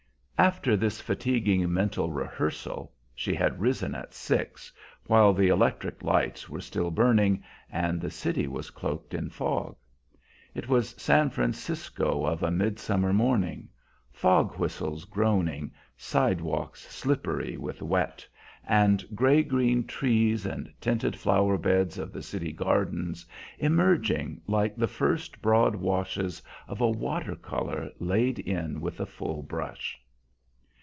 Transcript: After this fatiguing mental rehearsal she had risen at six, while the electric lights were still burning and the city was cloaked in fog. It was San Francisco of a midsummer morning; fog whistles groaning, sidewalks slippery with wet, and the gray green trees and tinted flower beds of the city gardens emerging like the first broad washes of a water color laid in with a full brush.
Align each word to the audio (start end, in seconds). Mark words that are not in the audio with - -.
After 0.47 0.75
this 0.75 0.99
fatiguing 0.99 1.71
mental 1.71 2.09
rehearsal 2.11 2.91
she 3.13 3.35
had 3.35 3.61
risen 3.61 3.93
at 3.93 4.11
six, 4.15 4.71
while 5.05 5.33
the 5.33 5.49
electric 5.49 6.01
lights 6.01 6.49
were 6.49 6.61
still 6.61 6.89
burning 6.89 7.43
and 7.69 8.01
the 8.01 8.09
city 8.09 8.47
was 8.47 8.71
cloaked 8.71 9.13
in 9.13 9.29
fog. 9.29 9.75
It 10.55 10.67
was 10.67 10.99
San 10.99 11.29
Francisco 11.29 12.25
of 12.25 12.41
a 12.41 12.49
midsummer 12.49 13.13
morning; 13.13 13.69
fog 14.11 14.57
whistles 14.57 15.05
groaning, 15.05 15.71
sidewalks 15.95 16.91
slippery 16.91 17.55
with 17.55 17.83
wet, 17.83 18.27
and 18.67 19.01
the 19.01 19.13
gray 19.13 19.43
green 19.43 19.85
trees 19.85 20.43
and 20.47 20.73
tinted 20.81 21.15
flower 21.15 21.55
beds 21.55 21.99
of 21.99 22.11
the 22.11 22.23
city 22.23 22.51
gardens 22.51 23.27
emerging 23.59 24.41
like 24.47 24.75
the 24.75 24.87
first 24.87 25.39
broad 25.39 25.75
washes 25.75 26.41
of 26.67 26.81
a 26.81 26.89
water 26.89 27.35
color 27.35 27.91
laid 27.99 28.39
in 28.39 28.81
with 28.81 28.99
a 28.99 29.05
full 29.05 29.43
brush. 29.43 29.99